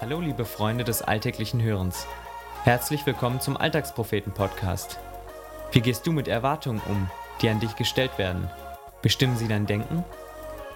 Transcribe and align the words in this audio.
Hallo 0.00 0.18
liebe 0.18 0.46
Freunde 0.46 0.82
des 0.82 1.02
alltäglichen 1.02 1.62
Hörens. 1.62 2.06
Herzlich 2.64 3.04
willkommen 3.04 3.38
zum 3.42 3.58
Alltagspropheten-Podcast. 3.58 4.98
Wie 5.72 5.82
gehst 5.82 6.06
du 6.06 6.12
mit 6.12 6.26
Erwartungen 6.26 6.80
um, 6.88 7.10
die 7.42 7.50
an 7.50 7.60
dich 7.60 7.76
gestellt 7.76 8.16
werden? 8.16 8.48
Bestimmen 9.02 9.36
sie 9.36 9.46
dein 9.46 9.66
Denken? 9.66 10.02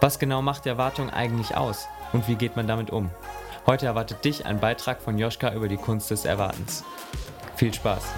Was 0.00 0.18
genau 0.18 0.40
macht 0.40 0.64
Erwartung 0.64 1.10
eigentlich 1.10 1.54
aus 1.54 1.86
und 2.14 2.28
wie 2.28 2.36
geht 2.36 2.56
man 2.56 2.66
damit 2.66 2.88
um? 2.88 3.10
Heute 3.66 3.84
erwartet 3.84 4.24
dich 4.24 4.46
ein 4.46 4.58
Beitrag 4.58 5.02
von 5.02 5.18
Joschka 5.18 5.52
über 5.52 5.68
die 5.68 5.76
Kunst 5.76 6.10
des 6.10 6.24
Erwartens. 6.24 6.82
Viel 7.56 7.74
Spaß! 7.74 8.14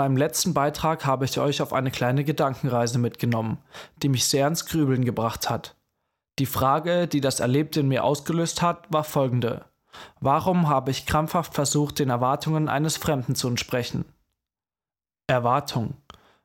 Meinem 0.00 0.16
letzten 0.16 0.54
Beitrag 0.54 1.04
habe 1.04 1.26
ich 1.26 1.38
euch 1.38 1.60
auf 1.60 1.74
eine 1.74 1.90
kleine 1.90 2.24
Gedankenreise 2.24 2.98
mitgenommen, 2.98 3.58
die 4.02 4.08
mich 4.08 4.24
sehr 4.24 4.46
ins 4.46 4.64
Grübeln 4.64 5.04
gebracht 5.04 5.50
hat. 5.50 5.76
Die 6.38 6.46
Frage, 6.46 7.06
die 7.06 7.20
das 7.20 7.38
Erlebte 7.38 7.80
in 7.80 7.88
mir 7.88 8.02
ausgelöst 8.02 8.62
hat, 8.62 8.90
war 8.90 9.04
folgende. 9.04 9.66
Warum 10.18 10.68
habe 10.70 10.90
ich 10.90 11.04
krampfhaft 11.04 11.52
versucht, 11.52 11.98
den 11.98 12.08
Erwartungen 12.08 12.70
eines 12.70 12.96
Fremden 12.96 13.34
zu 13.34 13.46
entsprechen? 13.48 14.06
Erwartung. 15.26 15.98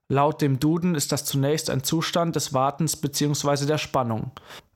Laut 0.09 0.41
dem 0.41 0.59
Duden 0.59 0.93
ist 0.93 1.13
das 1.13 1.23
zunächst 1.23 1.69
ein 1.69 1.81
Zustand 1.81 2.35
des 2.35 2.53
Wartens 2.53 2.97
bzw. 2.97 3.65
der 3.65 3.77
Spannung. 3.77 4.31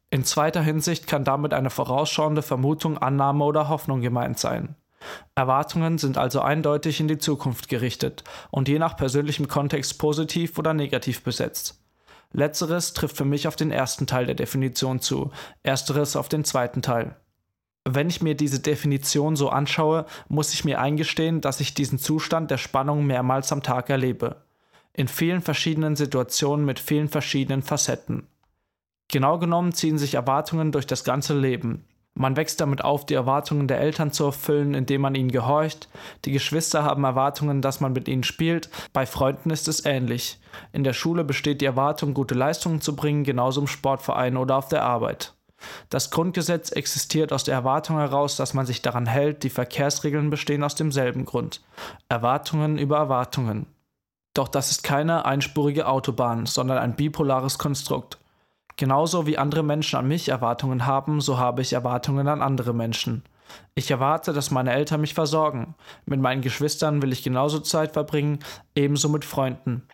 In 0.10 0.24
zweiter 0.24 0.62
Hinsicht 0.62 1.06
kann 1.06 1.26
damit 1.26 1.54
eine 1.54 1.70
vorausschauende 1.70 2.44
Vermutung, 2.44 2.98
Annahme 2.98 3.44
oder 3.44 3.68
Hoffnung 3.68 4.00
gemeint 4.00 4.40
sein. 4.40 4.76
Erwartungen 5.36 5.98
sind 5.98 6.18
also 6.18 6.42
eindeutig 6.42 7.00
in 7.00 7.08
die 7.08 7.18
Zukunft 7.18 7.70
gerichtet 7.70 8.24
und 8.52 8.68
je 8.68 8.80
nach 8.80 8.98
persönlichem 8.98 9.48
Kontext 9.48 9.98
positiv 10.00 10.58
oder 10.58 10.74
negativ 10.74 11.24
besetzt. 11.24 11.82
Letzteres 12.32 12.94
trifft 12.94 13.18
für 13.18 13.26
mich 13.26 13.48
auf 13.48 13.56
den 13.56 13.72
ersten 13.72 14.06
Teil 14.06 14.26
der 14.26 14.36
Definition 14.36 15.00
zu, 15.00 15.32
ersteres 15.64 16.16
auf 16.16 16.30
den 16.30 16.44
zweiten 16.44 16.82
Teil. 16.82 17.16
Wenn 17.86 18.10
ich 18.10 18.22
mir 18.22 18.36
diese 18.36 18.60
Definition 18.60 19.36
so 19.36 19.50
anschaue, 19.50 20.06
muss 20.28 20.54
ich 20.54 20.64
mir 20.64 20.80
eingestehen, 20.80 21.42
dass 21.42 21.60
ich 21.60 21.74
diesen 21.74 21.98
Zustand 21.98 22.52
der 22.52 22.58
Spannung 22.58 23.06
mehrmals 23.06 23.52
am 23.52 23.64
Tag 23.64 23.90
erlebe. 23.90 24.44
In 24.94 25.08
vielen 25.08 25.42
verschiedenen 25.42 25.96
Situationen 25.96 26.66
mit 26.66 26.80
vielen 26.80 27.10
verschiedenen 27.10 27.64
Facetten. 27.64 28.28
Genau 29.08 29.40
genommen 29.40 29.74
ziehen 29.74 29.98
sich 29.98 30.14
Erwartungen 30.14 30.72
durch 30.72 30.86
das 30.86 31.04
ganze 31.04 31.38
Leben, 31.38 31.86
man 32.20 32.36
wächst 32.36 32.60
damit 32.60 32.84
auf, 32.84 33.06
die 33.06 33.14
Erwartungen 33.14 33.70
der 33.70 33.80
Eltern 33.80 34.12
zu 34.12 34.26
erfüllen, 34.26 34.74
indem 34.74 35.02
man 35.02 35.16
ihnen 35.16 35.32
gehorcht. 35.32 35.88
Die 36.26 36.34
Geschwister 36.34 36.84
haben 36.84 37.06
Erwartungen, 37.06 37.62
dass 37.62 37.80
man 37.80 37.94
mit 37.94 38.10
ihnen 38.10 38.24
spielt. 38.24 38.70
Bei 38.92 39.06
Freunden 39.06 39.52
ist 39.52 39.70
es 39.70 39.86
ähnlich. 39.86 40.38
In 40.74 40.84
der 40.84 40.92
Schule 40.92 41.24
besteht 41.24 41.62
die 41.62 41.66
Erwartung, 41.66 42.14
gute 42.14 42.36
Leistungen 42.36 42.82
zu 42.82 42.94
bringen, 42.94 43.24
genauso 43.24 43.62
im 43.62 43.68
Sportverein 43.68 44.36
oder 44.36 44.58
auf 44.58 44.68
der 44.68 44.84
Arbeit. 44.84 45.34
Das 45.90 46.12
Grundgesetz 46.12 46.72
existiert 46.72 47.32
aus 47.32 47.46
der 47.46 47.54
Erwartung 47.54 47.98
heraus, 47.98 48.36
dass 48.36 48.54
man 48.54 48.66
sich 48.66 48.82
daran 48.82 49.06
hält, 49.06 49.44
die 49.44 49.50
Verkehrsregeln 49.50 50.30
bestehen 50.30 50.64
aus 50.64 50.76
demselben 50.76 51.24
Grund. 51.24 51.62
Erwartungen 52.10 52.78
über 52.78 52.98
Erwartungen. 52.98 53.66
Doch 54.34 54.50
das 54.50 54.72
ist 54.72 54.84
keine 54.84 55.26
einspurige 55.26 55.88
Autobahn, 55.88 56.46
sondern 56.46 56.80
ein 56.80 56.98
bipolares 56.98 57.58
Konstrukt. 57.58 58.18
Genauso 58.80 59.28
wie 59.28 59.38
andere 59.38 59.62
Menschen 59.62 60.00
an 60.00 60.08
mich 60.08 60.30
Erwartungen 60.30 60.86
haben, 60.86 61.20
so 61.20 61.38
habe 61.38 61.62
ich 61.62 61.74
Erwartungen 61.74 62.30
an 62.30 62.42
andere 62.42 62.74
Menschen. 62.74 63.24
Ich 63.76 63.92
erwarte, 63.92 64.32
dass 64.32 64.52
meine 64.52 64.72
Eltern 64.72 65.02
mich 65.02 65.14
versorgen. 65.14 65.76
Mit 66.06 66.22
meinen 66.22 66.42
Geschwistern 66.42 67.02
will 67.02 67.12
ich 67.12 67.22
genauso 67.22 67.60
Zeit 67.60 67.92
verbringen, 67.92 68.40
ebenso 68.76 69.10
mit 69.10 69.26
Freunden. 69.26 69.86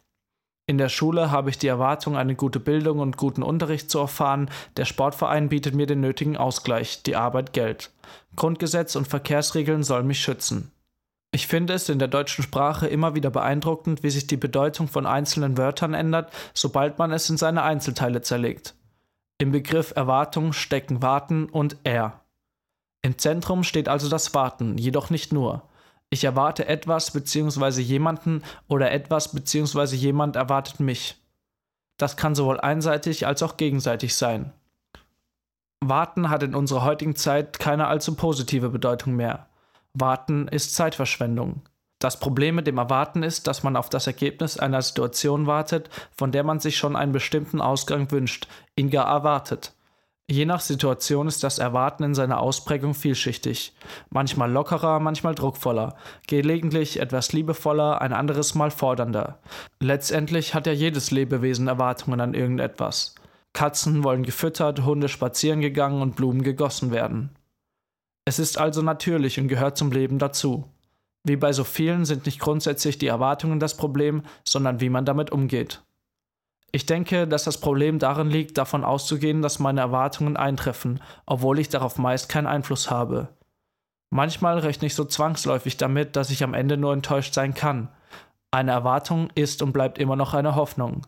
In 0.68 0.78
der 0.78 0.90
Schule 0.90 1.32
habe 1.32 1.50
ich 1.50 1.58
die 1.58 1.66
Erwartung, 1.66 2.16
eine 2.16 2.36
gute 2.36 2.60
Bildung 2.60 3.00
und 3.00 3.18
guten 3.18 3.42
Unterricht 3.42 3.90
zu 3.90 3.98
erfahren. 3.98 4.52
Der 4.78 4.86
Sportverein 4.86 5.50
bietet 5.50 5.74
mir 5.74 5.88
den 5.88 6.02
nötigen 6.02 6.38
Ausgleich, 6.38 7.02
die 7.02 7.16
Arbeit 7.16 7.54
Geld. 7.54 7.90
Grundgesetz 8.36 8.96
und 8.96 9.08
Verkehrsregeln 9.08 9.82
sollen 9.82 10.06
mich 10.06 10.20
schützen. 10.20 10.72
Ich 11.36 11.48
finde 11.48 11.74
es 11.74 11.90
in 11.90 12.00
der 12.00 12.08
deutschen 12.08 12.46
Sprache 12.46 12.88
immer 12.88 13.14
wieder 13.14 13.30
beeindruckend, 13.30 14.04
wie 14.04 14.10
sich 14.10 14.26
die 14.26 14.38
Bedeutung 14.38 14.88
von 14.88 15.06
einzelnen 15.06 15.58
Wörtern 15.58 15.94
ändert, 15.94 16.32
sobald 16.54 16.98
man 16.98 17.12
es 17.12 17.30
in 17.30 17.36
seine 17.36 17.64
Einzelteile 17.64 18.22
zerlegt. 18.22 18.74
Im 19.38 19.52
Begriff 19.52 19.92
Erwartung 19.98 20.54
stecken 20.54 21.02
Warten 21.02 21.50
und 21.50 21.76
Er. 21.84 22.22
Im 23.02 23.18
Zentrum 23.18 23.64
steht 23.64 23.90
also 23.90 24.08
das 24.08 24.34
Warten, 24.34 24.78
jedoch 24.78 25.10
nicht 25.10 25.34
nur. 25.34 25.64
Ich 26.10 26.24
erwarte 26.24 26.70
etwas 26.70 27.12
bzw. 27.12 27.82
jemanden 27.82 28.42
oder 28.70 28.94
etwas 28.94 29.34
bzw. 29.34 29.94
jemand 29.94 30.38
erwartet 30.38 30.80
mich. 30.80 31.18
Das 31.98 32.16
kann 32.16 32.34
sowohl 32.34 32.62
einseitig 32.62 33.28
als 33.28 33.44
auch 33.44 33.58
gegenseitig 33.58 34.16
sein. 34.16 34.54
Warten 35.82 36.30
hat 36.30 36.44
in 36.44 36.56
unserer 36.56 36.86
heutigen 36.86 37.18
Zeit 37.18 37.60
keine 37.60 37.88
allzu 37.88 38.16
positive 38.16 38.70
Bedeutung 38.70 39.18
mehr. 39.18 39.50
Warten 39.96 40.48
ist 40.48 40.76
Zeitverschwendung. 40.76 41.62
Das 42.00 42.20
Problem 42.20 42.56
mit 42.56 42.68
dem 42.68 42.78
Erwarten 42.78 43.24
ist, 43.24 43.48
dass 43.48 43.64
man 43.64 43.76
auf 43.78 43.90
das 43.90 44.08
Ergebnis 44.08 44.60
einer 44.60 44.82
Situation 44.82 45.48
wartet, 45.48 45.90
von 46.16 46.32
der 46.32 46.44
man 46.44 46.60
sich 46.60 46.78
schon 46.78 46.96
einen 46.96 47.14
bestimmten 47.14 47.62
Ausgang 47.62 48.12
wünscht, 48.12 48.48
ihn 48.76 48.90
gar 48.90 49.08
erwartet. 49.08 49.74
Je 50.28 50.46
nach 50.46 50.60
Situation 50.60 51.28
ist 51.28 51.44
das 51.44 51.60
Erwarten 51.60 52.04
in 52.04 52.16
seiner 52.16 52.42
Ausprägung 52.42 52.94
vielschichtig. 52.94 53.74
Manchmal 54.10 54.52
lockerer, 54.52 55.00
manchmal 55.00 55.36
druckvoller, 55.36 55.96
gelegentlich 56.28 57.00
etwas 57.00 57.32
liebevoller, 57.32 58.02
ein 58.02 58.12
anderes 58.12 58.56
Mal 58.56 58.72
fordernder. 58.72 59.40
Letztendlich 59.80 60.54
hat 60.54 60.68
ja 60.68 60.74
jedes 60.74 61.12
Lebewesen 61.12 61.68
Erwartungen 61.68 62.20
an 62.20 62.34
irgendetwas. 62.34 63.16
Katzen 63.54 64.04
wollen 64.04 64.24
gefüttert, 64.24 64.84
Hunde 64.84 65.08
spazieren 65.08 65.62
gegangen 65.62 66.02
und 66.02 66.16
Blumen 66.16 66.42
gegossen 66.42 66.92
werden. 66.92 67.30
Es 68.26 68.40
ist 68.40 68.58
also 68.58 68.82
natürlich 68.82 69.40
und 69.40 69.48
gehört 69.48 69.78
zum 69.78 69.92
Leben 69.92 70.18
dazu. 70.18 70.68
Wie 71.24 71.36
bei 71.36 71.54
so 71.54 71.64
vielen 71.64 72.06
sind 72.06 72.26
nicht 72.26 72.40
grundsätzlich 72.40 72.98
die 72.98 73.08
Erwartungen 73.08 73.60
das 73.60 73.78
Problem, 73.78 74.24
sondern 74.44 74.82
wie 74.82 74.90
man 74.90 75.06
damit 75.06 75.32
umgeht. 75.32 75.84
Ich 76.72 76.86
denke, 76.86 77.28
dass 77.28 77.46
das 77.46 77.60
Problem 77.60 78.00
darin 78.00 78.30
liegt, 78.30 78.58
davon 78.58 78.84
auszugehen, 78.84 79.42
dass 79.42 79.60
meine 79.60 79.82
Erwartungen 79.82 80.38
eintreffen, 80.38 81.02
obwohl 81.26 81.60
ich 81.60 81.70
darauf 81.70 81.98
meist 81.98 82.28
keinen 82.28 82.48
Einfluss 82.48 82.92
habe. 82.92 83.30
Manchmal 84.10 84.60
rechne 84.60 84.88
ich 84.88 84.96
so 84.96 85.06
zwangsläufig 85.06 85.78
damit, 85.78 86.16
dass 86.16 86.32
ich 86.32 86.44
am 86.44 86.54
Ende 86.54 86.78
nur 86.78 86.94
enttäuscht 86.94 87.34
sein 87.34 87.54
kann. 87.54 87.90
Eine 88.52 88.72
Erwartung 88.72 89.30
ist 89.36 89.62
und 89.62 89.72
bleibt 89.72 90.00
immer 90.00 90.16
noch 90.16 90.34
eine 90.34 90.56
Hoffnung. 90.56 91.08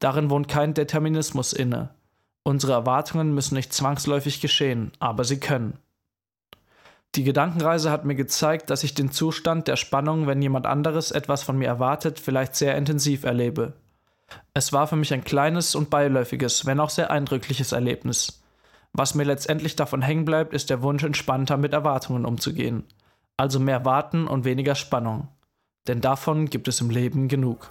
Darin 0.00 0.30
wohnt 0.30 0.48
kein 0.48 0.74
Determinismus 0.74 1.52
inne. 1.52 1.94
Unsere 2.42 2.72
Erwartungen 2.72 3.34
müssen 3.34 3.54
nicht 3.54 3.72
zwangsläufig 3.72 4.40
geschehen, 4.40 4.92
aber 4.98 5.24
sie 5.24 5.40
können. 5.40 5.78
Die 7.14 7.24
Gedankenreise 7.24 7.90
hat 7.90 8.04
mir 8.04 8.14
gezeigt, 8.14 8.68
dass 8.68 8.84
ich 8.84 8.94
den 8.94 9.10
Zustand 9.10 9.68
der 9.68 9.76
Spannung, 9.76 10.26
wenn 10.26 10.42
jemand 10.42 10.66
anderes 10.66 11.10
etwas 11.10 11.42
von 11.42 11.56
mir 11.56 11.68
erwartet, 11.68 12.20
vielleicht 12.20 12.56
sehr 12.56 12.76
intensiv 12.76 13.24
erlebe. 13.24 13.72
Es 14.54 14.72
war 14.72 14.86
für 14.86 14.96
mich 14.96 15.14
ein 15.14 15.24
kleines 15.24 15.74
und 15.74 15.88
beiläufiges, 15.88 16.66
wenn 16.66 16.80
auch 16.80 16.90
sehr 16.90 17.10
eindrückliches 17.10 17.72
Erlebnis. 17.72 18.42
Was 18.92 19.14
mir 19.14 19.24
letztendlich 19.24 19.76
davon 19.76 20.02
hängen 20.02 20.24
bleibt, 20.24 20.52
ist 20.52 20.70
der 20.70 20.82
Wunsch, 20.82 21.04
entspannter 21.04 21.56
mit 21.56 21.72
Erwartungen 21.72 22.24
umzugehen. 22.24 22.84
Also 23.36 23.60
mehr 23.60 23.84
warten 23.84 24.26
und 24.26 24.44
weniger 24.44 24.74
Spannung. 24.74 25.28
Denn 25.86 26.00
davon 26.00 26.50
gibt 26.50 26.68
es 26.68 26.80
im 26.80 26.90
Leben 26.90 27.28
genug. 27.28 27.70